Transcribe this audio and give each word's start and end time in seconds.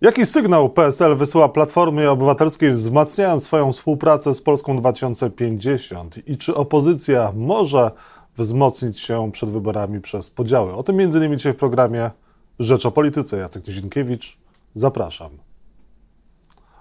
Jaki 0.00 0.26
sygnał 0.26 0.70
PSL 0.70 1.16
wysyła 1.16 1.48
Platformie 1.48 2.10
Obywatelskiej, 2.10 2.72
wzmacniając 2.72 3.44
swoją 3.44 3.72
współpracę 3.72 4.34
z 4.34 4.42
Polską 4.42 4.76
2050? 4.76 6.28
I 6.28 6.36
czy 6.36 6.54
opozycja 6.54 7.32
może 7.36 7.90
wzmocnić 8.36 9.00
się 9.00 9.32
przed 9.32 9.50
wyborami 9.50 10.00
przez 10.00 10.30
podziały? 10.30 10.72
O 10.72 10.82
tym 10.82 11.00
m.in. 11.00 11.36
dzisiaj 11.38 11.52
w 11.52 11.56
programie 11.56 12.10
Rzecz 12.58 12.86
o 12.86 12.90
Polityce. 12.90 13.36
Jacek 13.36 13.66
Nizinkiewicz, 13.66 14.38
zapraszam. 14.74 15.30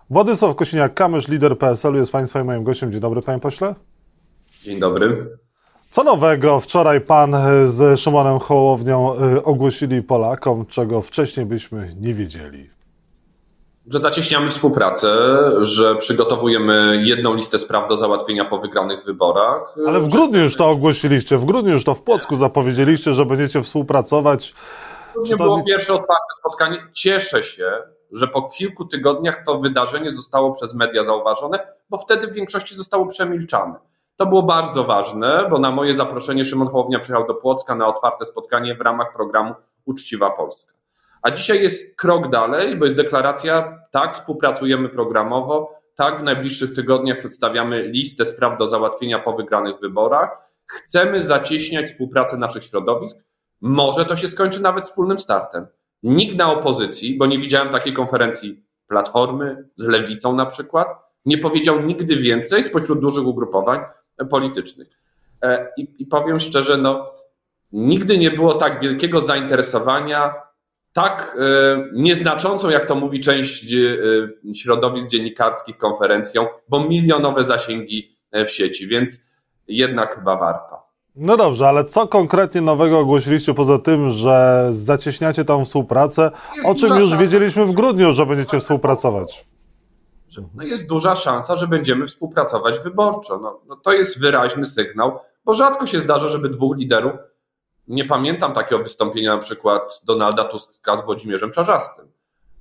Władysław 0.09 0.55
Kosiniak-Kamysz, 0.55 1.29
lider 1.29 1.57
PSL-u, 1.57 1.97
jest 1.97 2.11
Państwa 2.11 2.41
i 2.41 2.43
moim 2.43 2.63
gościem. 2.63 2.91
Dzień 2.91 3.01
dobry, 3.01 3.21
Panie 3.21 3.39
Pośle. 3.39 3.75
Dzień 4.63 4.79
dobry. 4.79 5.37
Co 5.89 6.03
nowego 6.03 6.59
wczoraj 6.59 7.01
Pan 7.01 7.35
z 7.65 7.99
Szymonem 7.99 8.39
Hołownią 8.39 9.13
y, 9.21 9.43
ogłosili 9.43 10.03
Polakom, 10.03 10.65
czego 10.65 11.01
wcześniej 11.01 11.45
byśmy 11.45 11.95
nie 11.99 12.13
wiedzieli? 12.13 12.78
Że 13.89 13.99
zacieśniamy 13.99 14.49
współpracę, 14.49 15.11
że 15.61 15.95
przygotowujemy 15.95 17.03
jedną 17.05 17.35
listę 17.35 17.59
spraw 17.59 17.89
do 17.89 17.97
załatwienia 17.97 18.45
po 18.45 18.59
wygranych 18.59 19.05
wyborach. 19.05 19.75
Ale 19.87 19.99
w 19.99 20.07
grudniu 20.07 20.39
już 20.39 20.57
to 20.57 20.69
ogłosiliście, 20.69 21.37
w 21.37 21.45
grudniu 21.45 21.73
już 21.73 21.83
to 21.83 21.95
w 21.95 22.01
Płocku 22.01 22.35
zapowiedzieliście, 22.35 23.13
że 23.13 23.25
będziecie 23.25 23.63
współpracować. 23.63 24.53
To 25.13 25.21
nie 25.21 25.35
było 25.35 25.63
pierwsze 25.63 25.93
otwarte 25.93 26.35
spotkanie. 26.39 26.87
Cieszę 26.93 27.43
się, 27.43 27.71
że 28.11 28.27
po 28.27 28.41
kilku 28.41 28.85
tygodniach 28.85 29.43
to 29.45 29.59
wydarzenie 29.59 30.11
zostało 30.11 30.53
przez 30.53 30.73
media 30.73 31.03
zauważone, 31.05 31.67
bo 31.89 31.97
wtedy 31.97 32.27
w 32.27 32.33
większości 32.33 32.75
zostało 32.75 33.05
przemilczane. 33.05 33.75
To 34.15 34.25
było 34.25 34.43
bardzo 34.43 34.83
ważne, 34.83 35.47
bo 35.49 35.59
na 35.59 35.71
moje 35.71 35.95
zaproszenie 35.95 36.45
Szymon 36.45 36.67
Hołownia 36.67 36.99
przyjechał 36.99 37.27
do 37.27 37.33
Płocka 37.33 37.75
na 37.75 37.87
otwarte 37.87 38.25
spotkanie 38.25 38.75
w 38.75 38.81
ramach 38.81 39.13
programu 39.13 39.53
Uczciwa 39.85 40.29
Polska. 40.29 40.78
A 41.21 41.31
dzisiaj 41.31 41.63
jest 41.63 41.97
krok 41.97 42.29
dalej, 42.29 42.75
bo 42.75 42.85
jest 42.85 42.97
deklaracja, 42.97 43.79
tak, 43.91 44.13
współpracujemy 44.13 44.89
programowo, 44.89 45.79
tak, 45.95 46.19
w 46.19 46.23
najbliższych 46.23 46.73
tygodniach 46.73 47.19
przedstawiamy 47.19 47.81
listę 47.81 48.25
spraw 48.25 48.59
do 48.59 48.67
załatwienia 48.67 49.19
po 49.19 49.33
wygranych 49.33 49.79
wyborach. 49.79 50.29
Chcemy 50.65 51.21
zacieśniać 51.21 51.85
współpracę 51.85 52.37
naszych 52.37 52.63
środowisk. 52.63 53.17
Może 53.61 54.05
to 54.05 54.17
się 54.17 54.27
skończy 54.27 54.61
nawet 54.61 54.85
wspólnym 54.85 55.19
startem. 55.19 55.67
Nikt 56.03 56.37
na 56.37 56.51
opozycji, 56.51 57.17
bo 57.17 57.25
nie 57.25 57.39
widziałem 57.39 57.69
takiej 57.69 57.93
konferencji 57.93 58.63
Platformy 58.87 59.67
z 59.75 59.87
Lewicą 59.87 60.35
na 60.35 60.45
przykład, 60.45 60.87
nie 61.25 61.37
powiedział 61.37 61.81
nigdy 61.81 62.15
więcej 62.15 62.63
spośród 62.63 62.99
dużych 62.99 63.27
ugrupowań 63.27 63.79
politycznych. 64.29 64.87
E, 65.41 65.67
I, 65.77 65.87
i 65.99 66.05
powiem 66.05 66.39
szczerze, 66.39 66.77
no, 66.77 67.11
nigdy 67.71 68.17
nie 68.17 68.31
było 68.31 68.53
tak 68.53 68.81
wielkiego 68.81 69.21
zainteresowania 69.21 70.33
tak 71.01 71.37
e, 71.39 71.83
nieznaczącą, 71.93 72.69
jak 72.69 72.85
to 72.85 72.95
mówi 72.95 73.19
część 73.19 73.73
e, 73.73 74.53
środowisk 74.55 75.07
dziennikarskich 75.07 75.77
konferencją, 75.77 76.47
bo 76.69 76.83
milionowe 76.83 77.43
zasięgi 77.43 78.17
e, 78.31 78.45
w 78.45 78.51
sieci, 78.51 78.87
więc 78.87 79.25
jednak 79.67 80.15
chyba 80.15 80.37
warto. 80.37 80.89
No 81.15 81.37
dobrze, 81.37 81.67
ale 81.67 81.85
co 81.85 82.07
konkretnie 82.07 82.61
nowego 82.61 82.99
ogłosiliście 82.99 83.53
poza 83.53 83.79
tym, 83.79 84.09
że 84.09 84.67
zacieśniacie 84.71 85.45
tą 85.45 85.65
współpracę, 85.65 86.31
o 86.65 86.75
czym 86.75 86.95
już 86.95 87.17
wiedzieliśmy 87.17 87.65
w 87.65 87.71
grudniu, 87.71 88.11
że 88.11 88.25
będziecie 88.25 88.59
współpracować? 88.59 89.45
No 90.55 90.63
jest 90.63 90.89
duża 90.89 91.15
szansa, 91.15 91.55
że 91.55 91.67
będziemy 91.67 92.07
współpracować 92.07 92.79
wyborczo. 92.79 93.39
No, 93.39 93.59
no 93.67 93.75
to 93.75 93.93
jest 93.93 94.19
wyraźny 94.19 94.65
sygnał, 94.65 95.19
bo 95.45 95.53
rzadko 95.53 95.85
się 95.85 96.01
zdarza, 96.01 96.27
żeby 96.27 96.49
dwóch 96.49 96.77
liderów 96.77 97.13
nie 97.89 98.05
pamiętam 98.05 98.53
takiego 98.53 98.83
wystąpienia 98.83 99.35
na 99.35 99.41
przykład 99.41 100.01
Donalda 100.05 100.43
Tuska 100.43 100.97
z 100.97 101.05
Włodzimierzem 101.05 101.51
Czarzastym, 101.51 102.11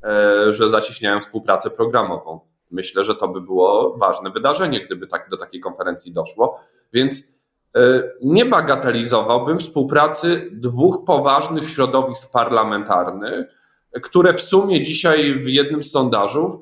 e, 0.05 0.53
że 0.53 0.71
zacieśniają 0.71 1.21
współpracę 1.21 1.71
programową. 1.71 2.41
Myślę, 2.71 3.05
że 3.05 3.15
to 3.15 3.29
by 3.29 3.41
było 3.41 3.97
ważne 3.97 4.31
wydarzenie, 4.31 4.81
gdyby 4.87 5.07
tak, 5.07 5.31
do 5.31 5.37
takiej 5.37 5.61
konferencji 5.61 6.13
doszło. 6.13 6.61
Więc 6.93 7.25
e, 7.77 8.03
nie 8.23 8.45
bagatelizowałbym 8.45 9.59
współpracy 9.59 10.51
dwóch 10.53 11.05
poważnych 11.05 11.71
środowisk 11.71 12.33
parlamentarnych, 12.33 13.47
które 14.03 14.35
w 14.35 14.41
sumie 14.41 14.83
dzisiaj 14.83 15.35
w 15.35 15.49
jednym 15.49 15.83
z 15.83 15.91
sondażów 15.91 16.55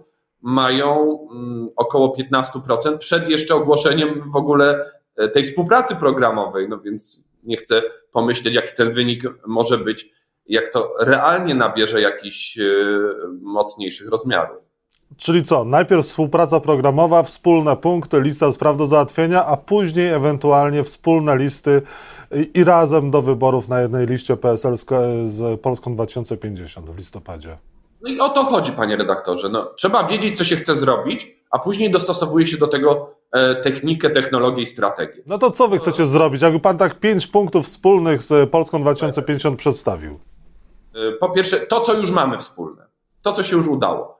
mają 0.43 1.19
mm, 1.33 1.69
około 1.77 2.17
15% 2.17 2.99
przed 2.99 3.29
jeszcze 3.29 3.55
ogłoszeniem 3.55 4.31
w 4.31 4.37
ogóle 4.37 4.91
e, 5.17 5.29
tej 5.29 5.45
współpracy 5.45 5.97
programowej. 5.97 6.69
No 6.69 6.79
więc 6.79 7.26
nie 7.47 7.57
chcę 7.57 7.83
pomyśleć, 8.13 8.55
jaki 8.55 8.77
ten 8.77 8.95
wynik 8.95 9.23
może 9.47 9.79
być, 9.79 10.11
jak 10.47 10.73
to 10.73 10.95
realnie 11.01 11.55
nabierze 11.55 12.01
jakichś 12.01 12.59
e, 12.59 12.65
mocniejszych 13.43 14.09
rozmiarów. 14.09 14.67
Czyli 15.17 15.43
co? 15.43 15.65
Najpierw 15.65 16.07
współpraca 16.07 16.61
programowa, 16.61 17.23
wspólne 17.23 17.77
punkty, 17.77 18.21
lista 18.21 18.53
spraw 18.53 18.77
do 18.77 18.87
załatwienia, 18.87 19.45
a 19.45 19.57
później 19.57 20.09
ewentualnie 20.09 20.83
wspólne 20.83 21.37
listy 21.37 21.83
i, 22.55 22.65
razem 22.65 23.11
do 23.11 23.23
wyborów 23.23 23.69
na 23.69 23.81
jednej 23.81 24.07
liście 24.07 24.37
PSL 24.37 24.77
z, 24.77 25.61
Polską 25.61 25.95
2050 25.95 26.91
w 26.91 26.99
listopadzie. 26.99 27.57
No 28.03 28.09
i 28.09 28.21
o 28.21 28.29
to 28.29 28.45
chodzi, 28.45 28.73
panie 28.73 28.97
redaktorze. 28.97 29.49
No, 29.49 29.65
trzeba 29.77 30.05
wiedzieć, 30.05 30.39
co 30.39 30.45
się 30.45 30.57
chce 30.57 30.75
zrobić, 30.75 31.37
a 31.51 31.59
później 31.59 31.91
dostosowuje 31.91 32.47
się 32.47 32.57
do 32.57 32.67
tego 32.67 33.16
technikę, 33.63 34.11
technologię 34.11 34.63
i 34.63 34.67
strategię. 34.67 35.23
No 35.27 35.39
to 35.39 35.51
co 35.51 35.69
wy 35.69 35.79
chcecie 35.79 36.07
zrobić? 36.07 36.43
Jakby 36.43 36.61
pan 36.61 36.79
tak 36.79 37.01
pięć 37.01 37.27
punktów 37.27 37.67
wspólnych 37.67 38.23
z 38.23 38.51
Polską 38.51 38.81
2050 38.81 39.59
przedstawił. 39.59 40.19
E, 40.95 41.13
po 41.13 41.31
pierwsze, 41.31 41.57
to, 41.57 41.81
co 41.81 41.95
już 41.95 42.11
mamy 42.11 42.39
wspólne, 42.39 42.87
to, 43.23 43.33
co 43.33 43.43
się 43.43 43.57
już 43.57 43.67
udało. 43.67 44.17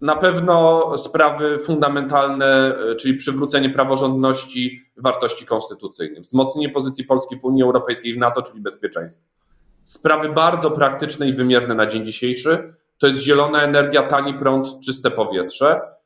Na 0.00 0.16
pewno 0.16 0.84
sprawy 0.98 1.58
fundamentalne, 1.58 2.78
e, 2.92 2.96
czyli 2.96 3.14
przywrócenie 3.14 3.70
praworządności, 3.70 4.82
wartości 4.96 5.46
konstytucyjnych, 5.46 6.22
wzmocnienie 6.22 6.68
pozycji 6.68 7.04
Polski 7.04 7.36
w 7.36 7.44
Unii 7.44 7.62
Europejskiej 7.62 8.12
i 8.12 8.14
w 8.14 8.18
NATO, 8.18 8.42
czyli 8.42 8.60
bezpieczeństwo. 8.60 9.22
Sprawy 9.84 10.28
bardzo 10.28 10.70
praktyczne 10.70 11.28
i 11.28 11.32
wymierne 11.32 11.74
na 11.74 11.86
dzień 11.86 12.04
dzisiejszy 12.04 12.74
to 12.98 13.06
jest 13.06 13.20
zielona 13.20 13.62
energia, 13.62 14.02
tani 14.02 14.34
prąd, 14.34 14.80
czyste 14.80 15.10
powietrze 15.10 15.80
E, 15.80 15.99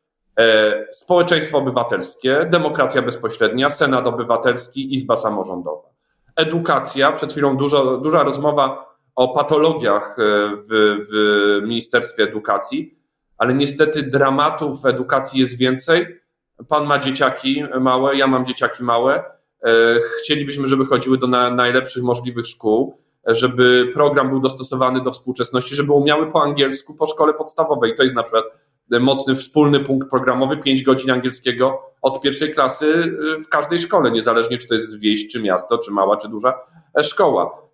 społeczeństwo 0.92 1.58
obywatelskie, 1.58 2.46
demokracja 2.50 3.02
bezpośrednia, 3.02 3.70
Senat 3.70 4.06
Obywatelski, 4.06 4.94
Izba 4.94 5.16
Samorządowa. 5.16 5.88
Edukacja, 6.36 7.12
przed 7.12 7.32
chwilą 7.32 7.56
dużo, 7.56 7.96
duża 7.96 8.22
rozmowa 8.22 8.94
o 9.14 9.28
patologiach 9.28 10.16
e, 10.18 10.22
w, 10.56 10.96
w 11.10 11.66
Ministerstwie 11.66 12.22
Edukacji, 12.22 12.98
ale 13.38 13.54
niestety 13.54 14.02
dramatów 14.02 14.82
w 14.82 14.86
edukacji 14.86 15.40
jest 15.40 15.56
więcej. 15.56 16.20
Pan 16.68 16.86
ma 16.86 16.98
dzieciaki 16.98 17.64
małe, 17.80 18.16
ja 18.16 18.26
mam 18.26 18.46
dzieciaki 18.46 18.82
małe. 18.82 19.24
E, 19.64 20.00
chcielibyśmy, 20.22 20.68
żeby 20.68 20.86
chodziły 20.86 21.18
do 21.18 21.26
na, 21.26 21.50
najlepszych 21.50 22.02
możliwych 22.02 22.46
szkół, 22.46 22.98
żeby 23.26 23.90
program 23.92 24.28
był 24.30 24.40
dostosowany 24.40 25.00
do 25.00 25.10
współczesności, 25.10 25.74
żeby 25.74 25.92
umiały 25.92 26.32
po 26.32 26.42
angielsku 26.42 26.94
po 26.94 27.06
szkole 27.06 27.34
podstawowej. 27.34 27.94
To 27.96 28.02
jest 28.02 28.14
na 28.14 28.22
przykład 28.22 28.44
mocny 28.90 29.36
wspólny 29.36 29.80
punkt 29.80 30.10
programowy, 30.10 30.56
5 30.56 30.82
godzin 30.82 31.10
angielskiego 31.10 31.82
od 32.02 32.20
pierwszej 32.20 32.54
klasy 32.54 32.86
y, 32.86 33.42
w 33.42 33.48
każdej 33.48 33.78
szkole, 33.78 34.10
niezależnie 34.10 34.58
czy 34.58 34.68
to 34.68 34.74
jest 34.74 34.98
wieś, 34.98 35.28
czy 35.28 35.42
miasto, 35.42 35.78
czy 35.78 35.90
mała, 35.90 36.16
czy 36.16 36.28
duża 36.28 36.60
e, 36.98 37.04
szkoła. 37.04 37.64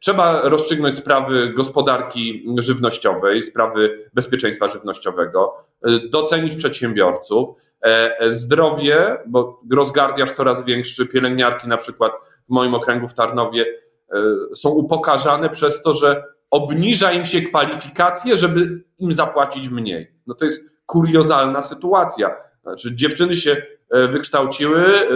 Trzeba 0.00 0.48
rozstrzygnąć 0.48 0.96
sprawy 0.96 1.52
gospodarki 1.56 2.46
żywnościowej, 2.58 3.42
sprawy 3.42 4.10
bezpieczeństwa 4.14 4.68
żywnościowego, 4.68 5.54
docenić 6.10 6.54
przedsiębiorców, 6.54 7.48
e, 7.82 8.20
e, 8.20 8.32
zdrowie, 8.32 9.16
bo 9.26 9.60
rozgardiasz 9.72 10.32
coraz 10.32 10.64
większy, 10.64 11.06
pielęgniarki 11.06 11.68
na 11.68 11.76
przykład 11.76 12.12
w 12.48 12.50
moim 12.52 12.74
okręgu 12.74 13.08
w 13.08 13.14
Tarnowie 13.14 13.66
są 14.54 14.70
upokarzane 14.70 15.50
przez 15.50 15.82
to, 15.82 15.94
że 15.94 16.24
obniża 16.50 17.12
im 17.12 17.24
się 17.24 17.42
kwalifikacje, 17.42 18.36
żeby 18.36 18.84
im 18.98 19.12
zapłacić 19.12 19.68
mniej. 19.68 20.12
No 20.26 20.34
to 20.34 20.44
jest 20.44 20.70
kuriozalna 20.86 21.62
sytuacja. 21.62 22.36
Znaczy, 22.62 22.94
dziewczyny 22.94 23.36
się 23.36 23.62
e, 23.90 24.08
wykształciły, 24.08 24.80
e, 24.80 25.06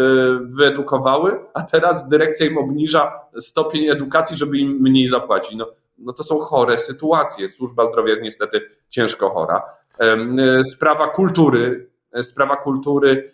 wyedukowały, 0.42 1.38
a 1.54 1.62
teraz 1.62 2.08
dyrekcja 2.08 2.46
im 2.46 2.58
obniża 2.58 3.12
stopień 3.40 3.88
edukacji, 3.88 4.36
żeby 4.36 4.58
im 4.58 4.70
mniej 4.80 5.06
zapłacić. 5.06 5.54
No, 5.56 5.72
no 5.98 6.12
to 6.12 6.24
są 6.24 6.38
chore 6.38 6.78
sytuacje. 6.78 7.48
Służba 7.48 7.86
zdrowia 7.86 8.10
jest 8.10 8.22
niestety 8.22 8.60
ciężko 8.88 9.30
chora. 9.30 9.62
E, 9.98 10.64
sprawa 10.64 11.08
kultury, 11.08 11.90
sprawa 12.22 12.56
kultury 12.56 13.32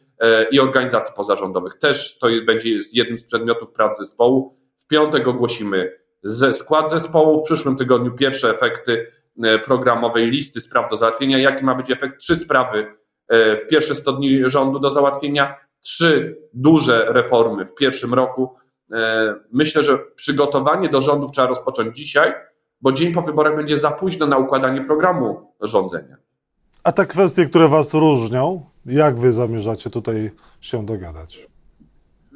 i 0.50 0.60
organizacji 0.60 1.14
pozarządowych 1.16 1.74
też 1.74 2.18
to 2.18 2.26
będzie 2.46 2.70
jednym 2.92 3.18
z 3.18 3.24
przedmiotów 3.24 3.72
pracy 3.72 4.04
zespołu. 4.04 4.56
W 4.78 4.86
piątek 4.86 5.28
ogłosimy 5.28 5.92
ze 6.22 6.54
skład 6.54 6.90
zespołu. 6.90 7.38
W 7.38 7.42
przyszłym 7.42 7.76
tygodniu 7.76 8.12
pierwsze 8.12 8.50
efekty 8.50 9.06
e, 9.42 9.58
programowej 9.58 10.30
listy 10.30 10.60
spraw 10.60 10.90
do 10.90 10.96
załatwienia. 10.96 11.38
Jaki 11.38 11.64
ma 11.64 11.74
być 11.74 11.90
efekt? 11.90 12.20
Trzy 12.20 12.36
sprawy 12.36 12.86
e, 13.28 13.56
w 13.56 13.66
pierwsze 13.66 13.94
100 13.94 14.12
dni 14.12 14.50
rządu 14.50 14.78
do 14.78 14.90
załatwienia, 14.90 15.56
trzy 15.80 16.38
duże 16.54 17.06
reformy 17.08 17.66
w 17.66 17.74
pierwszym 17.74 18.14
roku. 18.14 18.54
E, 18.92 19.34
myślę, 19.52 19.84
że 19.84 19.98
przygotowanie 20.16 20.88
do 20.88 21.02
rządów 21.02 21.32
trzeba 21.32 21.46
rozpocząć 21.46 21.96
dzisiaj, 21.96 22.34
bo 22.80 22.92
dzień 22.92 23.12
po 23.12 23.22
wyborach 23.22 23.56
będzie 23.56 23.78
za 23.78 23.90
późno 23.90 24.26
na 24.26 24.38
układanie 24.38 24.80
programu 24.80 25.52
rządzenia. 25.60 26.16
A 26.84 26.92
te 26.92 27.06
kwestie, 27.06 27.44
które 27.44 27.68
was 27.68 27.94
różnią, 27.94 28.66
jak 28.86 29.18
wy 29.18 29.32
zamierzacie 29.32 29.90
tutaj 29.90 30.30
się 30.60 30.86
dogadać? 30.86 31.46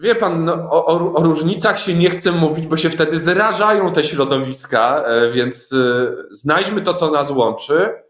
Wie 0.02 0.14
pan, 0.14 0.44
no, 0.44 0.54
o, 0.70 1.14
o, 1.14 1.22
różnicach 1.22 1.78
się 1.78 1.94
nie 1.94 2.10
chce 2.10 2.32
mówić, 2.32 2.66
bo 2.66 2.76
się 2.76 2.90
wtedy 2.90 3.18
zrażają 3.18 3.92
te 3.92 4.04
środowiska, 4.04 5.04
e, 5.06 5.30
więc 5.30 5.72
e, 5.72 6.12
znajdźmy 6.30 6.82
to, 6.82 6.94
co 6.94 7.10
nas 7.10 7.30
łączy, 7.30 8.02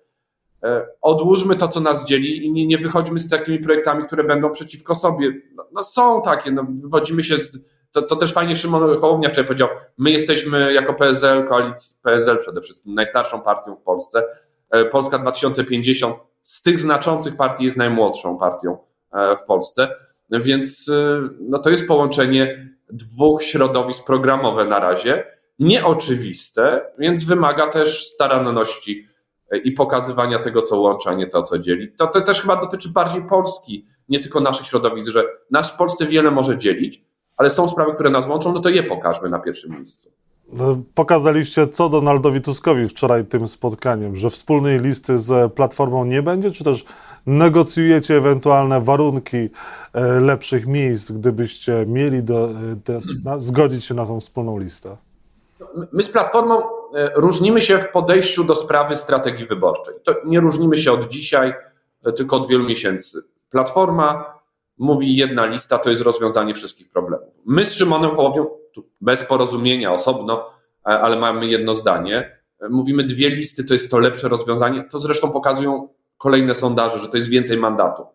e, 0.62 0.86
odłóżmy 1.00 1.56
to, 1.56 1.68
co 1.68 1.80
nas 1.80 2.06
dzieli 2.06 2.46
i 2.46 2.52
nie, 2.52 2.66
nie 2.66 2.78
wychodźmy 2.78 3.18
z 3.18 3.28
takimi 3.28 3.58
projektami, 3.58 4.04
które 4.04 4.24
będą 4.24 4.50
przeciwko 4.50 4.94
sobie. 4.94 5.32
No, 5.54 5.64
no 5.72 5.82
są 5.82 6.22
takie, 6.22 6.50
no, 6.50 6.66
wywodzimy 6.82 7.22
się 7.22 7.38
z. 7.38 7.58
To, 7.92 8.02
to 8.02 8.16
też 8.16 8.32
fajnie 8.32 8.56
Szymon 8.56 8.96
Hołownia 8.98 9.28
wczoraj 9.28 9.46
powiedział, 9.46 9.68
my 9.98 10.10
jesteśmy 10.10 10.72
jako 10.72 10.94
PSL, 10.94 11.44
koalicji, 11.44 11.96
PSL 12.02 12.38
przede 12.38 12.60
wszystkim, 12.60 12.94
najstarszą 12.94 13.40
partią 13.40 13.76
w 13.76 13.82
Polsce. 13.82 14.22
Polska 14.90 15.18
2050 15.18 16.16
z 16.42 16.62
tych 16.62 16.80
znaczących 16.80 17.36
partii 17.36 17.64
jest 17.64 17.76
najmłodszą 17.76 18.38
partią 18.38 18.78
w 19.38 19.42
Polsce 19.46 19.88
więc 20.40 20.88
y, 20.88 21.20
no 21.40 21.58
to 21.58 21.70
jest 21.70 21.88
połączenie 21.88 22.68
dwóch 22.92 23.42
środowisk 23.42 24.06
programowe 24.06 24.64
na 24.64 24.80
razie, 24.80 25.24
nieoczywiste, 25.58 26.84
więc 26.98 27.24
wymaga 27.24 27.66
też 27.66 28.08
staranności 28.08 29.08
y, 29.54 29.58
i 29.58 29.72
pokazywania 29.72 30.38
tego, 30.38 30.62
co 30.62 30.80
łączy, 30.80 31.08
a 31.08 31.14
nie 31.14 31.26
to, 31.26 31.42
co 31.42 31.58
dzieli. 31.58 31.92
To, 31.92 32.06
to 32.06 32.20
też 32.20 32.40
chyba 32.40 32.56
dotyczy 32.56 32.88
bardziej 32.88 33.22
Polski, 33.22 33.86
nie 34.08 34.20
tylko 34.20 34.40
naszych 34.40 34.66
środowisk, 34.66 35.10
że 35.10 35.24
nas 35.50 35.72
w 35.72 35.76
Polsce 35.76 36.06
wiele 36.06 36.30
może 36.30 36.58
dzielić, 36.58 37.04
ale 37.36 37.50
są 37.50 37.68
sprawy, 37.68 37.94
które 37.94 38.10
nas 38.10 38.26
łączą, 38.26 38.52
no 38.52 38.60
to 38.60 38.68
je 38.68 38.82
pokażmy 38.82 39.28
na 39.28 39.38
pierwszym 39.38 39.72
miejscu. 39.72 40.12
No, 40.52 40.82
pokazaliście 40.94 41.68
co 41.68 41.88
Donaldowi 41.88 42.40
Tuskowi 42.40 42.88
wczoraj 42.88 43.24
tym 43.24 43.46
spotkaniem, 43.46 44.16
że 44.16 44.30
wspólnej 44.30 44.78
listy 44.78 45.18
z 45.18 45.52
Platformą 45.52 46.04
nie 46.04 46.22
będzie, 46.22 46.50
czy 46.50 46.64
też 46.64 46.84
negocjujecie 47.26 48.16
ewentualne 48.16 48.80
warunki 48.80 49.36
e, 49.92 50.20
lepszych 50.20 50.66
miejsc, 50.66 51.12
gdybyście 51.12 51.84
mieli 51.86 52.22
do, 52.22 52.44
e, 52.44 52.50
do, 52.84 53.00
na, 53.24 53.40
zgodzić 53.40 53.84
się 53.84 53.94
na 53.94 54.06
tą 54.06 54.20
wspólną 54.20 54.58
listę? 54.58 54.96
My 55.92 56.02
z 56.02 56.08
Platformą 56.08 56.62
e, 56.94 57.10
różnimy 57.14 57.60
się 57.60 57.78
w 57.78 57.88
podejściu 57.88 58.44
do 58.44 58.54
sprawy 58.54 58.96
strategii 58.96 59.46
wyborczej. 59.46 59.94
To 60.04 60.14
nie 60.24 60.40
różnimy 60.40 60.78
się 60.78 60.92
od 60.92 61.08
dzisiaj, 61.08 61.54
tylko 62.16 62.36
od 62.36 62.48
wielu 62.48 62.64
miesięcy. 62.64 63.22
Platforma 63.50 64.38
mówi 64.78 65.16
jedna 65.16 65.46
lista 65.46 65.78
to 65.78 65.90
jest 65.90 66.02
rozwiązanie 66.02 66.54
wszystkich 66.54 66.90
problemów. 66.90 67.28
My 67.46 67.64
z 67.64 67.72
Szymonem 67.72 68.10
Hołownią, 68.10 68.46
bez 69.00 69.22
porozumienia 69.22 69.92
osobno, 69.92 70.50
ale 70.82 71.16
mamy 71.16 71.46
jedno 71.46 71.74
zdanie, 71.74 72.38
mówimy 72.70 73.04
dwie 73.04 73.30
listy 73.30 73.64
to 73.64 73.74
jest 73.74 73.90
to 73.90 73.98
lepsze 73.98 74.28
rozwiązanie. 74.28 74.84
To 74.90 74.98
zresztą 74.98 75.30
pokazują 75.30 75.88
kolejne 76.22 76.54
sondaże, 76.54 76.98
że 76.98 77.08
to 77.08 77.16
jest 77.16 77.28
więcej 77.28 77.58
mandatów. 77.58 78.06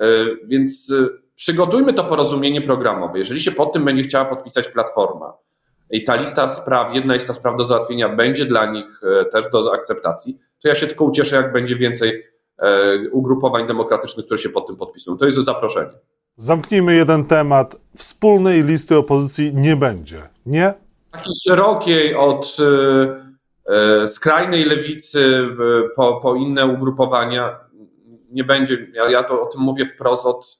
E, 0.00 0.06
więc 0.44 0.92
e, 0.92 1.08
przygotujmy 1.34 1.94
to 1.94 2.04
porozumienie 2.04 2.60
programowe. 2.60 3.18
Jeżeli 3.18 3.40
się 3.40 3.52
pod 3.52 3.72
tym 3.72 3.84
będzie 3.84 4.02
chciała 4.02 4.24
podpisać 4.24 4.68
Platforma 4.68 5.32
i 5.90 6.04
ta 6.04 6.14
lista 6.14 6.48
spraw, 6.48 6.94
jedna 6.94 7.14
lista 7.14 7.34
spraw 7.34 7.56
do 7.56 7.64
załatwienia 7.64 8.08
będzie 8.08 8.46
dla 8.46 8.72
nich 8.72 8.86
e, 9.20 9.24
też 9.24 9.50
do 9.52 9.74
akceptacji, 9.74 10.38
to 10.62 10.68
ja 10.68 10.74
się 10.74 10.86
tylko 10.86 11.04
ucieszę, 11.04 11.36
jak 11.36 11.52
będzie 11.52 11.76
więcej 11.76 12.34
ugrupowań 13.12 13.66
demokratycznych, 13.66 14.26
które 14.26 14.38
się 14.38 14.48
pod 14.48 14.66
tym 14.66 14.76
podpisują. 14.76 15.16
To 15.16 15.24
jest 15.24 15.38
zaproszenie. 15.38 15.90
Zamknijmy 16.36 16.94
jeden 16.94 17.24
temat. 17.24 17.76
Wspólnej 17.96 18.62
listy 18.62 18.96
opozycji 18.96 19.54
nie 19.54 19.76
będzie, 19.76 20.22
nie? 20.46 20.74
Takiej 21.10 21.32
szerokiej 21.48 22.14
od 22.14 22.56
skrajnej 24.06 24.64
lewicy 24.64 25.48
po, 25.96 26.20
po 26.20 26.34
inne 26.34 26.66
ugrupowania 26.66 27.64
nie 28.34 28.44
będzie. 28.44 28.86
Ja, 28.92 29.10
ja 29.10 29.22
to 29.22 29.42
o 29.42 29.46
tym 29.46 29.60
mówię 29.60 29.86
wprost 29.86 30.26
od, 30.26 30.58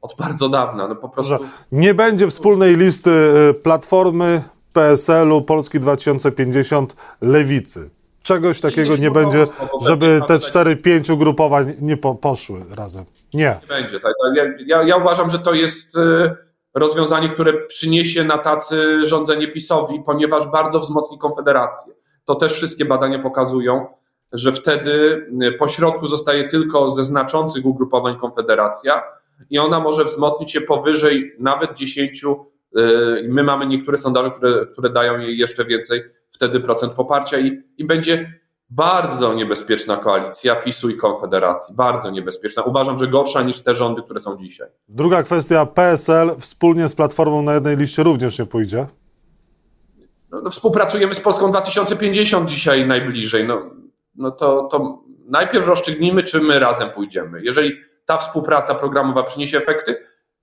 od 0.00 0.14
bardzo 0.18 0.48
dawna. 0.48 0.88
No 0.88 0.96
po 0.96 1.08
prostu... 1.08 1.38
Nie 1.72 1.94
będzie 1.94 2.26
wspólnej 2.26 2.76
listy 2.76 3.10
e, 3.10 3.54
Platformy, 3.54 4.42
PSL-u, 4.72 5.42
Polski 5.42 5.80
2050, 5.80 6.96
Lewicy. 7.20 7.90
Czegoś 8.22 8.60
takiego 8.60 8.96
nie, 8.96 9.10
będzie, 9.10 9.44
żeby 9.86 10.20
te 10.26 10.38
4-5 10.38 11.12
ugrupowań 11.12 11.74
nie 11.80 11.96
po, 11.96 12.14
poszły 12.14 12.60
razem. 12.70 13.04
Nie. 13.34 13.58
Nie 13.62 13.68
będzie. 13.68 14.00
Tak, 14.00 14.02
tak. 14.02 14.36
Ja, 14.36 14.44
ja, 14.66 14.82
ja 14.82 14.96
uważam, 14.96 15.30
że 15.30 15.38
to 15.38 15.54
jest 15.54 15.96
e, 15.96 16.36
rozwiązanie, 16.74 17.28
które 17.28 17.52
przyniesie 17.52 18.24
na 18.24 18.38
tacy 18.38 19.06
rządzenie 19.06 19.48
PiSowi, 19.48 20.02
ponieważ 20.06 20.46
bardzo 20.46 20.80
wzmocni 20.80 21.18
Konfederację 21.18 21.94
to 22.26 22.34
też 22.34 22.52
wszystkie 22.52 22.84
badania 22.84 23.18
pokazują, 23.18 23.86
że 24.32 24.52
wtedy 24.52 24.90
y, 25.42 25.52
po 25.52 25.68
środku 25.68 26.06
zostaje 26.06 26.48
tylko 26.48 26.90
ze 26.90 27.04
znaczących 27.04 27.66
ugrupowań 27.66 28.18
Konfederacja 28.18 29.02
i 29.50 29.58
ona 29.58 29.80
może 29.80 30.04
wzmocnić 30.04 30.52
się 30.52 30.60
powyżej 30.60 31.32
nawet 31.38 31.74
10. 31.74 32.24
Y, 32.24 32.28
my 33.28 33.42
mamy 33.42 33.66
niektóre 33.66 33.98
sondaże, 33.98 34.30
które, 34.30 34.66
które 34.66 34.90
dają 34.90 35.18
jej 35.18 35.38
jeszcze 35.38 35.64
więcej 35.64 36.02
wtedy 36.30 36.60
procent 36.60 36.92
poparcia 36.92 37.38
i, 37.38 37.62
i 37.78 37.84
będzie 37.84 38.32
bardzo 38.70 39.34
niebezpieczna 39.34 39.96
koalicja 39.96 40.56
PiSu 40.56 40.90
i 40.90 40.96
Konfederacji. 40.96 41.74
Bardzo 41.74 42.10
niebezpieczna. 42.10 42.62
Uważam, 42.62 42.98
że 42.98 43.08
gorsza 43.08 43.42
niż 43.42 43.60
te 43.60 43.74
rządy, 43.74 44.02
które 44.02 44.20
są 44.20 44.36
dzisiaj. 44.36 44.68
Druga 44.88 45.22
kwestia, 45.22 45.66
PSL 45.66 46.30
wspólnie 46.38 46.88
z 46.88 46.94
Platformą 46.94 47.42
na 47.42 47.54
jednej 47.54 47.76
liście 47.76 48.02
również 48.02 48.38
nie 48.38 48.46
pójdzie? 48.46 48.86
No, 50.30 50.40
no, 50.40 50.50
współpracujemy 50.50 51.14
z 51.14 51.20
Polską 51.20 51.50
2050 51.50 52.50
dzisiaj 52.50 52.86
najbliżej. 52.86 53.46
No, 53.48 53.70
no 54.14 54.30
to, 54.30 54.68
to 54.70 55.02
najpierw 55.26 55.66
rozstrzygnijmy, 55.66 56.22
czy 56.22 56.40
my 56.40 56.58
razem 56.58 56.90
pójdziemy. 56.90 57.42
Jeżeli 57.44 57.72
ta 58.04 58.16
współpraca 58.16 58.74
programowa 58.74 59.22
przyniesie 59.22 59.58
efekty, 59.58 59.96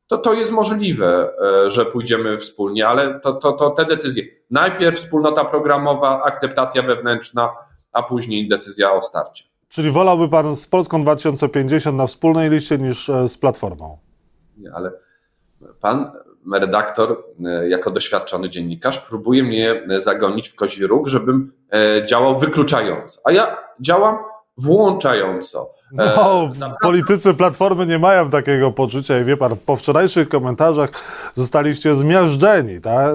to 0.08 0.18
to 0.18 0.34
jest 0.34 0.52
możliwe, 0.52 1.34
e, 1.66 1.72
że 1.72 1.86
pójdziemy 1.86 2.38
wspólnie, 2.38 2.88
ale 2.88 3.20
to, 3.20 3.34
to, 3.34 3.52
to 3.52 3.70
te 3.70 3.86
decyzje. 3.86 4.24
Najpierw 4.52 4.98
wspólnota 4.98 5.46
programowa, 5.46 6.24
akceptacja 6.24 6.82
wewnętrzna, 6.82 7.50
a 7.92 8.04
później 8.04 8.48
decyzja 8.48 8.94
o 8.94 9.02
starcie. 9.02 9.44
Czyli 9.70 9.92
wolałby 9.92 10.30
Pan 10.30 10.56
z 10.56 10.68
Polską 10.68 11.02
2050 11.02 11.98
na 11.98 12.08
wspólnej 12.08 12.50
liście 12.50 12.78
niż 12.78 13.10
e, 13.10 13.30
z 13.30 13.38
Platformą? 13.38 13.98
Nie, 14.58 14.74
ale 14.74 14.92
Pan 15.82 16.12
redaktor, 16.52 17.24
e, 17.46 17.70
jako 17.70 17.92
doświadczony 17.92 18.50
dziennikarz, 18.50 19.00
próbuje 19.00 19.44
mnie 19.44 19.84
e, 19.90 20.02
zagonić 20.02 20.50
w 20.50 20.56
kozi 20.56 20.88
róg, 20.88 21.08
żebym 21.08 21.54
e, 21.72 22.06
działał 22.06 22.40
wykluczająco. 22.40 23.22
A 23.24 23.32
ja 23.32 23.58
działam 23.80 24.18
włączająco. 24.58 25.74
No, 25.92 26.52
politycy 26.82 27.34
Platformy 27.34 27.86
nie 27.86 28.00
mają 28.00 28.30
takiego 28.30 28.72
poczucia 28.72 29.20
i 29.20 29.24
wie 29.24 29.38
pan, 29.38 29.56
po 29.66 29.76
wczorajszych 29.76 30.30
komentarzach 30.30 30.90
zostaliście 31.34 31.96
zmiażdżeni. 31.96 32.82
Tak? 32.82 33.14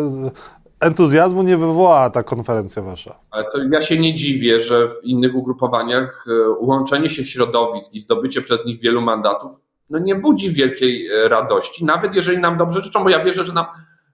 Entuzjazmu 0.81 1.43
nie 1.43 1.57
wywołała 1.57 2.11
ta 2.11 2.23
konferencja 2.23 2.83
wasza. 2.83 3.15
Ale 3.31 3.45
to 3.45 3.59
ja 3.73 3.83
się 3.83 3.99
nie 3.99 4.15
dziwię, 4.15 4.63
że 4.63 4.89
w 4.89 5.05
innych 5.05 5.35
ugrupowaniach 5.35 6.27
łączenie 6.61 7.11
się 7.11 7.25
środowisk 7.25 7.93
i 7.95 8.01
zdobycie 8.01 8.43
przez 8.43 8.65
nich 8.65 8.81
wielu 8.81 9.01
mandatów 9.01 9.68
no 9.91 9.99
nie 9.99 10.15
budzi 10.15 10.53
wielkiej 10.53 11.09
e, 11.09 11.29
radości, 11.29 11.85
nawet 11.85 12.15
jeżeli 12.15 12.39
nam 12.39 12.59
dobrze 12.59 12.83
życzą, 12.83 13.05
bo 13.05 13.11
ja 13.11 13.25
wierzę, 13.25 13.45
że 13.45 13.53
nam 13.53 13.67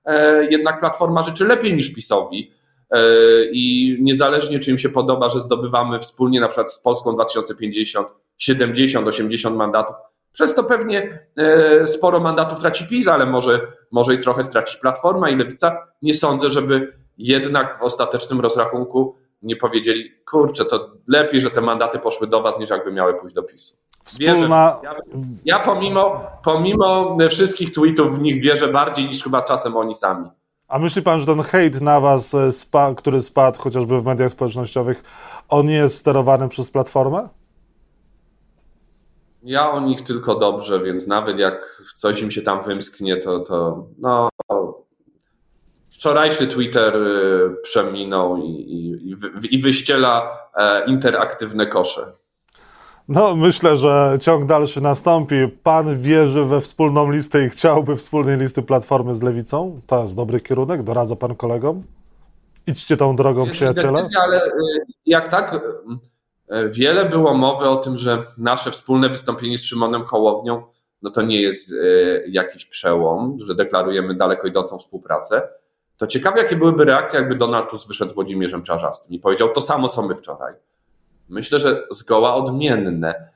e, 0.05 0.45
jednak 0.45 0.81
Platforma 0.81 1.23
życzy 1.23 1.45
lepiej 1.45 1.75
niż 1.75 1.95
PiSowi 1.95 2.53
e, 2.91 3.01
i 3.53 3.97
niezależnie 4.01 4.59
czy 4.59 4.71
im 4.71 4.79
się 4.79 4.89
podoba, 4.89 5.31
że 5.31 5.41
zdobywamy 5.41 6.01
wspólnie 6.01 6.41
na 6.41 6.49
przykład 6.49 6.73
z 6.73 6.79
Polską 6.79 7.15
2050 7.15 8.09
70, 8.39 9.09
80 9.09 9.57
mandatów, 9.57 9.97
przez 10.33 10.55
to 10.55 10.65
pewnie 10.65 11.27
sporo 11.87 12.21
mandatów 12.21 12.59
traci 12.59 12.89
PiS, 12.89 13.09
ale 13.09 13.27
może, 13.27 13.61
może 13.91 14.15
i 14.15 14.19
trochę 14.19 14.45
stracić 14.45 14.77
Platforma 14.77 15.31
i 15.31 15.37
Lewica. 15.37 15.87
Nie 16.03 16.15
sądzę, 16.15 16.51
żeby 16.51 16.93
jednak 17.19 17.79
w 17.79 17.83
ostatecznym 17.83 18.41
rozrachunku 18.41 19.17
nie 19.43 19.57
powiedzieli, 19.57 20.13
kurczę, 20.31 20.65
to 20.65 20.91
lepiej, 21.09 21.41
że 21.41 21.51
te 21.51 21.61
mandaty 21.61 21.99
poszły 21.99 22.27
do 22.27 22.43
was, 22.43 22.59
niż 22.59 22.71
jakby 22.71 22.93
miały 22.93 23.15
pójść 23.15 23.35
do 23.35 23.43
PiSu. 23.43 23.77
Wspólna... 24.05 24.81
Ja, 24.83 24.95
ja, 25.45 25.59
pomimo, 25.59 26.21
pomimo 26.45 27.17
wszystkich 27.31 27.73
tweetów 27.73 28.19
w 28.19 28.23
nich 28.23 28.43
wierzę 28.43 28.69
bardziej 28.69 29.09
niż 29.09 29.23
chyba 29.23 29.43
czasem 29.43 29.77
oni 29.77 29.95
sami. 29.95 30.29
A 30.69 30.79
myśli 30.79 31.03
pan, 31.03 31.21
że 31.21 31.27
ten 31.27 31.43
hejt 31.43 31.81
na 31.81 32.01
was, 32.01 32.35
e, 32.35 32.53
spa, 32.53 32.95
który 32.95 33.23
spadł 33.23 33.59
chociażby 33.59 34.01
w 34.01 34.05
mediach 34.05 34.31
społecznościowych, 34.31 35.03
on 35.49 35.69
jest 35.69 35.97
sterowany 35.97 36.49
przez 36.49 36.71
Platformę? 36.71 37.29
Ja 39.43 39.71
o 39.71 39.81
nich 39.81 40.03
tylko 40.03 40.35
dobrze, 40.35 40.81
więc 40.81 41.07
nawet 41.07 41.39
jak 41.39 41.83
coś 41.97 42.23
im 42.23 42.31
się 42.31 42.43
tam 42.43 42.65
wymsknie, 42.65 43.17
to, 43.17 43.41
to 43.41 43.87
no, 43.99 44.29
wczorajszy 45.91 46.47
Twitter 46.47 46.97
y, 46.97 47.57
przeminął 47.63 48.37
i, 48.37 48.51
i, 48.51 49.17
i 49.51 49.59
wyściela 49.59 50.39
e, 50.57 50.85
interaktywne 50.87 51.67
kosze. 51.67 52.13
No, 53.09 53.37
myślę, 53.37 53.77
że 53.77 54.19
ciąg 54.21 54.47
dalszy 54.47 54.81
nastąpi. 54.81 55.37
Pan 55.63 55.99
wierzy 55.99 56.45
we 56.45 56.61
wspólną 56.61 57.11
listę 57.11 57.45
i 57.45 57.49
chciałby 57.49 57.97
wspólnej 57.97 58.39
listy 58.39 58.63
Platformy 58.63 59.15
z 59.15 59.23
Lewicą? 59.23 59.81
To 59.87 60.03
jest 60.03 60.17
dobry 60.17 60.41
kierunek, 60.41 60.83
doradza 60.83 61.17
pan 61.17 61.35
kolegom? 61.35 61.83
Idźcie 62.67 62.97
tą 62.97 63.17
drogą, 63.17 63.45
jest 63.45 63.57
przyjaciele. 63.57 63.93
Decyzja, 63.93 64.21
ale 64.21 64.47
y, 64.47 64.51
jak 65.07 65.29
tak, 65.29 65.55
y, 65.55 66.69
wiele 66.69 67.05
było 67.05 67.35
mowy 67.35 67.69
o 67.69 67.77
tym, 67.77 67.97
że 67.97 68.23
nasze 68.39 68.71
wspólne 68.71 69.09
wystąpienie 69.09 69.59
z 69.59 69.65
Szymonem 69.65 70.05
Hołownią 70.05 70.63
no 71.05 71.11
to 71.11 71.23
nie 71.23 71.41
jest 71.41 71.73
e, 71.73 71.77
jakiś 72.29 72.67
przełom, 72.67 73.39
że 73.41 73.55
deklarujemy 73.55 74.15
daleko 74.15 74.49
idącą 74.49 74.79
współpracę. 74.79 75.49
To 75.97 76.07
ciekawe, 76.07 76.43
jakie 76.43 76.57
byłyby 76.57 76.85
reakcje, 76.85 77.21
jakby 77.21 77.35
Donald 77.35 77.71
Tusk 77.71 77.89
wyszedł 77.89 78.11
z 78.11 78.15
Włodzimierzem 78.15 78.63
Czarzastym 78.63 79.15
i 79.15 79.19
powiedział 79.19 79.49
to 79.49 79.61
samo, 79.61 79.89
co 79.89 80.03
my 80.03 80.15
wczoraj. 80.15 80.55
Myślę, 81.29 81.59
że 81.59 81.87
zgoła 81.91 82.35
odmienne. 82.35 83.29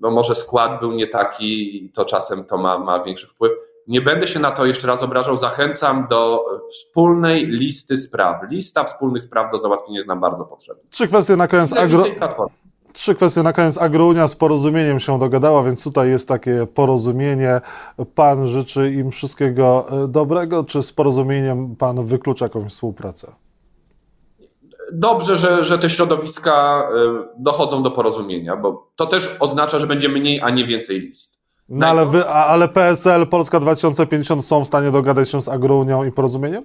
Bo 0.00 0.10
może 0.10 0.34
skład 0.34 0.80
był 0.80 0.92
nie 0.92 1.06
taki 1.06 1.76
i 1.84 1.90
to 1.90 2.04
czasem 2.04 2.44
to 2.44 2.58
ma, 2.58 2.78
ma 2.78 3.04
większy 3.04 3.26
wpływ. 3.26 3.52
Nie 3.88 4.00
będę 4.00 4.26
się 4.26 4.40
na 4.40 4.50
to 4.50 4.66
jeszcze 4.66 4.86
raz 4.86 5.02
obrażał. 5.02 5.36
Zachęcam 5.36 6.06
do 6.10 6.44
wspólnej 6.70 7.46
listy 7.46 7.96
spraw. 7.96 8.50
Lista 8.50 8.84
wspólnych 8.84 9.22
spraw 9.22 9.52
do 9.52 9.58
załatwienia 9.58 9.98
jest 9.98 10.08
nam 10.08 10.20
bardzo 10.20 10.44
potrzebna. 10.44 10.82
Trzy 10.90 11.08
kwestie 11.08 11.36
na 11.36 11.48
koniec. 11.48 11.76
Agro... 11.76 12.04
Trzy 12.92 13.14
kwestie 13.14 13.42
na 13.42 13.52
koniec. 13.52 13.78
Agrounia 13.78 14.28
z 14.28 14.36
porozumieniem 14.36 15.00
się 15.00 15.18
dogadała, 15.18 15.62
więc 15.62 15.84
tutaj 15.84 16.08
jest 16.08 16.28
takie 16.28 16.66
porozumienie. 16.66 17.60
Pan 18.14 18.46
życzy 18.46 18.92
im 18.92 19.10
wszystkiego 19.10 19.86
e, 20.04 20.08
dobrego, 20.08 20.64
czy 20.64 20.82
z 20.82 20.92
porozumieniem 20.92 21.76
pan 21.76 22.04
wyklucza 22.04 22.44
jakąś 22.44 22.72
współpracę? 22.72 23.32
Dobrze, 24.92 25.36
że, 25.36 25.64
że 25.64 25.78
te 25.78 25.90
środowiska 25.90 26.82
e, 26.82 27.24
dochodzą 27.38 27.82
do 27.82 27.90
porozumienia, 27.90 28.56
bo 28.56 28.92
to 28.96 29.06
też 29.06 29.36
oznacza, 29.40 29.78
że 29.78 29.86
będzie 29.86 30.08
mniej, 30.08 30.40
a 30.40 30.50
nie 30.50 30.66
więcej 30.66 31.00
list. 31.00 31.40
No 31.68 31.86
ale, 31.86 32.06
wy, 32.06 32.28
ale 32.28 32.68
PSL, 32.68 33.26
Polska 33.26 33.60
2050 33.60 34.44
są 34.44 34.64
w 34.64 34.66
stanie 34.66 34.90
dogadać 34.90 35.30
się 35.30 35.42
z 35.42 35.48
Agrounią 35.48 36.04
i 36.04 36.12
porozumieniem? 36.12 36.64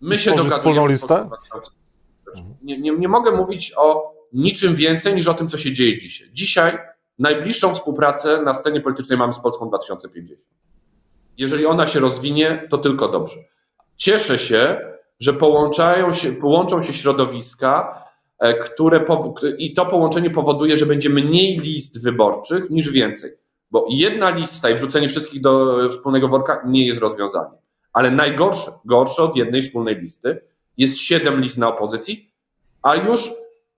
My 0.00 0.18
się 0.18 0.30
dogadujemy. 0.30 0.56
wspólną 0.56 0.86
listę? 0.86 1.28
Nie, 2.62 2.78
nie, 2.78 2.92
nie 2.92 3.08
mogę 3.08 3.32
mówić 3.32 3.72
o 3.76 4.14
niczym 4.32 4.76
więcej 4.76 5.14
niż 5.14 5.28
o 5.28 5.34
tym, 5.34 5.48
co 5.48 5.58
się 5.58 5.72
dzieje 5.72 5.96
dzisiaj. 5.96 6.28
Dzisiaj 6.32 6.78
najbliższą 7.18 7.74
współpracę 7.74 8.42
na 8.42 8.54
scenie 8.54 8.80
politycznej 8.80 9.18
mamy 9.18 9.32
z 9.32 9.38
Polską 9.38 9.68
2050. 9.68 10.40
Jeżeli 11.38 11.66
ona 11.66 11.86
się 11.86 12.00
rozwinie, 12.00 12.66
to 12.70 12.78
tylko 12.78 13.08
dobrze. 13.08 13.36
Cieszę 13.96 14.38
się, 14.38 14.80
że 15.20 15.32
połączają 15.32 16.12
się, 16.12 16.32
połączą 16.32 16.82
się 16.82 16.92
środowiska, 16.92 18.04
e, 18.38 18.54
które 18.54 19.04
i 19.58 19.74
to 19.74 19.86
połączenie 19.86 20.30
powoduje, 20.30 20.76
że 20.76 20.86
będzie 20.86 21.10
mniej 21.10 21.58
list 21.58 22.02
wyborczych 22.02 22.70
niż 22.70 22.90
więcej. 22.90 23.32
Bo 23.70 23.86
jedna 23.90 24.30
lista 24.30 24.70
i 24.70 24.74
wrzucenie 24.74 25.08
wszystkich 25.08 25.40
do 25.40 25.76
wspólnego 25.90 26.28
worka 26.28 26.62
nie 26.66 26.86
jest 26.86 27.00
rozwiązaniem. 27.00 27.58
Ale 27.92 28.10
najgorsze, 28.10 28.72
gorsze 28.84 29.22
od 29.22 29.36
jednej 29.36 29.62
wspólnej 29.62 29.96
listy 29.96 30.40
jest 30.76 30.98
siedem 30.98 31.40
list 31.40 31.58
na 31.58 31.68
opozycji, 31.68 32.30
a 32.82 32.96
już 32.96 33.30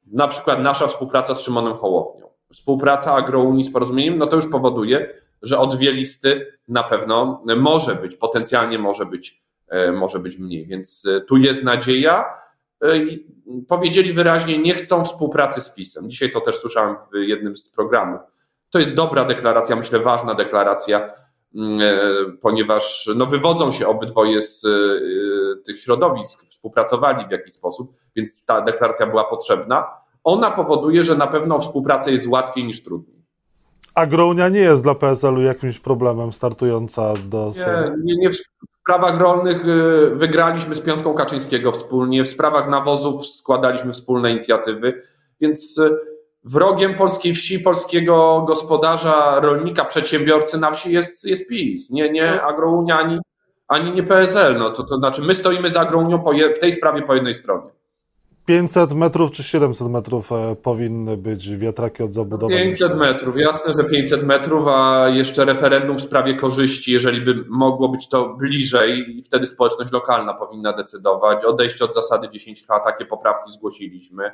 na 0.07 0.29
przykład 0.29 0.61
nasza 0.61 0.87
współpraca 0.87 1.35
z 1.35 1.41
Szymonem 1.41 1.77
Hołownią, 1.77 2.27
współpraca 2.53 3.15
Agrounii 3.15 3.65
z 3.65 3.73
porozumieniem, 3.73 4.19
no 4.19 4.27
to 4.27 4.37
już 4.37 4.49
powoduje, 4.49 5.15
że 5.43 5.59
o 5.59 5.67
dwie 5.67 5.93
listy 5.93 6.47
na 6.69 6.83
pewno 6.83 7.43
może 7.57 7.95
być, 7.95 8.17
potencjalnie 8.17 8.79
może 8.79 9.07
być, 9.07 9.43
może 9.93 10.19
być 10.19 10.39
mniej. 10.39 10.67
Więc 10.67 11.07
e, 11.07 11.21
tu 11.21 11.37
jest 11.37 11.65
nadzieja. 11.65 12.25
E, 12.83 13.01
powiedzieli 13.69 14.13
wyraźnie, 14.13 14.59
nie 14.59 14.75
chcą 14.75 15.05
współpracy 15.05 15.61
z 15.61 15.71
PiSem. 15.71 16.11
Dzisiaj 16.11 16.31
to 16.31 16.41
też 16.41 16.57
słyszałem 16.57 16.97
w 17.13 17.17
jednym 17.17 17.57
z 17.57 17.69
programów. 17.69 18.21
To 18.71 18.79
jest 18.79 18.95
dobra 18.95 19.25
deklaracja, 19.25 19.77
myślę, 19.77 20.01
ważna 20.01 20.35
deklaracja, 20.35 21.15
mm, 21.55 21.81
ponieważ 22.43 23.11
no, 23.17 23.27
wywodzą 23.27 23.71
się 23.71 23.87
obydwoje 23.87 24.43
z 24.43 24.67
tych 25.67 25.81
środowisk, 25.81 26.45
współpracowali 26.51 27.29
w 27.29 27.31
jakiś 27.31 27.53
sposób, 27.53 27.93
więc 28.17 28.45
ta 28.45 28.61
deklaracja 28.61 29.07
była 29.07 29.25
potrzebna. 29.25 29.87
Ona 30.25 30.51
powoduje, 30.51 31.05
że 31.05 31.17
na 31.17 31.27
pewno 31.27 31.59
współpraca 31.59 32.11
jest 32.11 32.27
łatwiej 32.27 32.65
niż 32.65 32.83
trudniej. 32.83 33.17
A 33.95 34.07
Grounia 34.07 34.49
nie 34.49 34.61
jest 34.61 34.83
dla 34.83 34.95
PSL-u 34.95 35.41
jakimś 35.41 35.81
problemem 35.81 36.33
startująca 36.33 37.15
do 37.29 37.53
nie, 37.57 38.15
nie, 38.15 38.17
nie, 38.17 38.31
w 38.87 38.89
sprawach 38.89 39.19
rolnych 39.19 39.69
y, 39.69 40.11
wygraliśmy 40.15 40.75
z 40.75 40.81
Piątką 40.81 41.15
Kaczyńskiego 41.15 41.73
wspólnie, 41.73 42.25
w 42.25 42.29
sprawach 42.29 42.69
nawozów 42.69 43.27
składaliśmy 43.27 43.93
wspólne 43.93 44.31
inicjatywy, 44.31 45.03
więc 45.41 45.79
y, 45.79 45.99
wrogiem 46.45 46.95
polskiej 46.95 47.35
wsi, 47.35 47.61
polskiego 47.61 48.45
gospodarza, 48.49 49.41
rolnika, 49.41 49.85
przedsiębiorcy 49.85 50.61
na 50.61 50.71
wsi 50.71 50.93
jest, 50.93 51.25
jest 51.25 51.49
PiS, 51.49 51.91
nie, 51.91 52.13
nie 52.13 52.43
Agrounia 52.43 52.99
ani 52.99 53.21
ani 53.69 53.91
nie 53.93 54.03
PSL. 54.03 54.59
No, 54.59 54.71
to, 54.71 54.85
to 54.85 54.97
znaczy, 54.97 55.23
my 55.23 55.35
stoimy 55.35 55.71
za 55.71 55.81
Agronią 55.81 56.23
w 56.57 56.59
tej 56.59 56.73
sprawie 56.73 57.03
po 57.03 57.15
jednej 57.15 57.35
stronie. 57.35 57.71
500 58.47 58.93
metrów 58.93 59.31
czy 59.31 59.43
700 59.43 59.89
metrów 59.89 60.33
e, 60.33 60.57
powinny 60.63 61.17
być 61.17 61.57
wiatraki 61.57 62.03
od 62.03 62.15
zabudowy? 62.15 62.55
500 62.55 62.97
metrów, 62.97 63.37
jasne, 63.37 63.75
że 63.79 63.85
500 63.85 64.23
metrów, 64.23 64.69
a 64.69 65.09
jeszcze 65.09 65.45
referendum 65.45 65.97
w 65.97 66.03
sprawie 66.03 66.35
korzyści, 66.35 66.93
jeżeli 66.93 67.21
by 67.21 67.45
mogło 67.49 67.89
być 67.89 68.09
to 68.09 68.29
bliżej, 68.29 69.23
wtedy 69.25 69.47
społeczność 69.47 69.93
lokalna 69.93 70.35
powinna 70.35 70.73
decydować. 70.73 71.45
Odejście 71.45 71.85
od 71.85 71.95
zasady 71.95 72.29
10H, 72.29 72.85
takie 72.85 73.05
poprawki 73.07 73.53
zgłosiliśmy. 73.53 74.31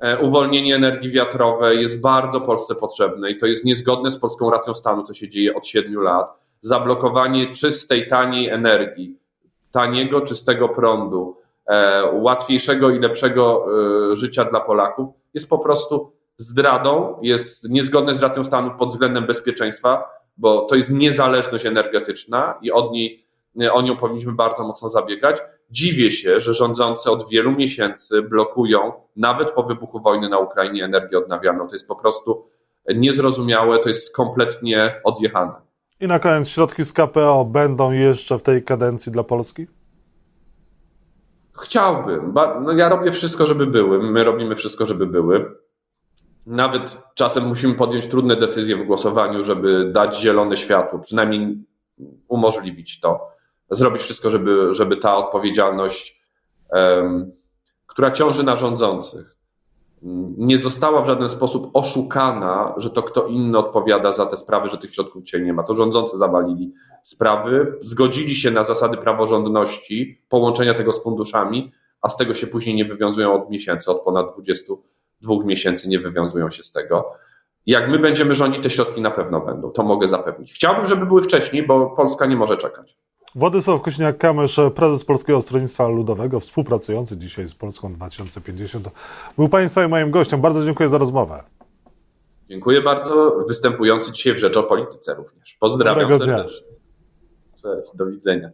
E, 0.00 0.18
uwolnienie 0.18 0.76
energii 0.76 1.10
wiatrowej 1.10 1.80
jest 1.80 2.00
bardzo 2.00 2.40
Polsce 2.40 2.74
potrzebne 2.74 3.30
i 3.30 3.36
to 3.36 3.46
jest 3.46 3.64
niezgodne 3.64 4.10
z 4.10 4.18
polską 4.18 4.50
racją 4.50 4.74
stanu, 4.74 5.02
co 5.02 5.14
się 5.14 5.28
dzieje 5.28 5.54
od 5.54 5.66
7 5.66 5.94
lat 6.02 6.48
zablokowanie 6.60 7.54
czystej, 7.54 8.08
taniej 8.08 8.48
energii, 8.48 9.18
taniego, 9.70 10.20
czystego 10.20 10.68
prądu, 10.68 11.36
łatwiejszego 12.12 12.90
i 12.90 12.98
lepszego 12.98 13.66
e, 14.12 14.16
życia 14.16 14.44
dla 14.44 14.60
Polaków 14.60 15.14
jest 15.34 15.48
po 15.48 15.58
prostu 15.58 16.12
zdradą, 16.36 17.18
jest 17.22 17.70
niezgodne 17.70 18.14
z 18.14 18.22
racją 18.22 18.44
stanu 18.44 18.70
pod 18.78 18.88
względem 18.88 19.26
bezpieczeństwa, 19.26 20.04
bo 20.36 20.60
to 20.60 20.76
jest 20.76 20.90
niezależność 20.90 21.66
energetyczna 21.66 22.58
i 22.62 22.72
od 22.72 22.92
niej, 22.92 23.26
e, 23.60 23.72
o 23.72 23.82
nią 23.82 23.96
powinniśmy 23.96 24.32
bardzo 24.32 24.64
mocno 24.64 24.88
zabiegać. 24.88 25.36
Dziwię 25.70 26.10
się, 26.10 26.40
że 26.40 26.54
rządzący 26.54 27.10
od 27.10 27.28
wielu 27.28 27.52
miesięcy 27.52 28.22
blokują, 28.22 28.92
nawet 29.16 29.50
po 29.50 29.62
wybuchu 29.62 30.00
wojny 30.00 30.28
na 30.28 30.38
Ukrainie, 30.38 30.84
energię 30.84 31.18
odnawialną. 31.18 31.68
To 31.68 31.74
jest 31.74 31.88
po 31.88 31.96
prostu 31.96 32.46
niezrozumiałe, 32.94 33.78
to 33.78 33.88
jest 33.88 34.16
kompletnie 34.16 35.00
odjechane. 35.04 35.52
I 36.00 36.06
na 36.06 36.18
koniec 36.18 36.48
środki 36.48 36.84
z 36.84 36.92
KPO 36.92 37.44
będą 37.44 37.92
jeszcze 37.92 38.38
w 38.38 38.42
tej 38.42 38.64
kadencji 38.64 39.12
dla 39.12 39.24
Polski? 39.24 39.66
Chciałbym. 41.60 42.34
No 42.60 42.72
ja 42.72 42.88
robię 42.88 43.12
wszystko, 43.12 43.46
żeby 43.46 43.66
były. 43.66 44.02
My 44.02 44.24
robimy 44.24 44.56
wszystko, 44.56 44.86
żeby 44.86 45.06
były. 45.06 45.56
Nawet 46.46 47.02
czasem 47.14 47.46
musimy 47.46 47.74
podjąć 47.74 48.06
trudne 48.06 48.36
decyzje 48.36 48.76
w 48.76 48.86
głosowaniu, 48.86 49.44
żeby 49.44 49.90
dać 49.92 50.20
zielone 50.20 50.56
światło, 50.56 50.98
przynajmniej 50.98 51.64
umożliwić 52.28 53.00
to. 53.00 53.28
Zrobić 53.70 54.02
wszystko, 54.02 54.30
żeby, 54.30 54.74
żeby 54.74 54.96
ta 54.96 55.16
odpowiedzialność, 55.16 56.22
um, 56.72 57.32
która 57.86 58.10
ciąży 58.10 58.42
na 58.42 58.56
rządzących, 58.56 59.38
nie 60.36 60.58
została 60.58 61.02
w 61.02 61.06
żaden 61.06 61.28
sposób 61.28 61.70
oszukana, 61.74 62.74
że 62.76 62.90
to 62.90 63.02
kto 63.02 63.26
inny 63.26 63.58
odpowiada 63.58 64.12
za 64.12 64.26
te 64.26 64.36
sprawy, 64.36 64.68
że 64.68 64.78
tych 64.78 64.94
środków 64.94 65.22
dzisiaj 65.22 65.42
nie 65.42 65.52
ma. 65.52 65.62
To 65.62 65.74
rządzący 65.74 66.18
zawalili 66.18 66.72
sprawy, 67.08 67.74
zgodzili 67.80 68.36
się 68.36 68.50
na 68.50 68.64
zasady 68.64 68.96
praworządności, 68.96 70.22
połączenia 70.28 70.74
tego 70.74 70.92
z 70.92 71.02
funduszami, 71.02 71.72
a 72.02 72.08
z 72.08 72.16
tego 72.16 72.34
się 72.34 72.46
później 72.46 72.74
nie 72.74 72.84
wywiązują 72.84 73.42
od 73.42 73.50
miesięcy, 73.50 73.90
od 73.90 74.02
ponad 74.02 74.32
22 74.32 75.34
miesięcy 75.44 75.88
nie 75.88 75.98
wywiązują 75.98 76.50
się 76.50 76.62
z 76.62 76.72
tego. 76.72 77.10
Jak 77.66 77.90
my 77.90 77.98
będziemy 77.98 78.34
rządzić, 78.34 78.62
te 78.62 78.70
środki 78.70 79.00
na 79.00 79.10
pewno 79.10 79.40
będą, 79.40 79.70
to 79.70 79.82
mogę 79.82 80.08
zapewnić. 80.08 80.52
Chciałbym, 80.52 80.86
żeby 80.86 81.06
były 81.06 81.22
wcześniej, 81.22 81.66
bo 81.66 81.86
Polska 81.86 82.26
nie 82.26 82.36
może 82.36 82.56
czekać. 82.56 82.96
Władysław 83.34 83.80
Kośniak-Kamysz, 83.80 84.70
prezes 84.70 85.04
Polskiego 85.04 85.42
Stronnictwa 85.42 85.88
Ludowego, 85.88 86.40
współpracujący 86.40 87.16
dzisiaj 87.16 87.48
z 87.48 87.54
Polską 87.54 87.92
2050, 87.92 88.88
był 89.36 89.48
Państwa 89.48 89.84
i 89.84 89.88
moim 89.88 90.10
gościem. 90.10 90.40
Bardzo 90.40 90.64
dziękuję 90.64 90.88
za 90.88 90.98
rozmowę. 90.98 91.42
Dziękuję 92.48 92.82
bardzo. 92.82 93.44
Występujący 93.48 94.12
dzisiaj 94.12 94.34
w 94.34 94.38
Rzecz 94.38 94.56
o 94.56 94.62
Polityce 94.62 95.14
również. 95.14 95.56
Pozdrawiam 95.60 96.18
serdecznie. 96.18 96.67
Cześć, 97.68 97.96
do 97.96 98.06
widzenia. 98.06 98.50